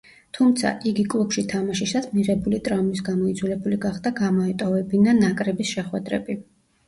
[0.35, 6.39] თუმცა, იგი კლუბში თამაშისას მიღებული ტრამვის გამო იძულებული გახდა გამოეტოვებინა ნაკრების შეხვედრები.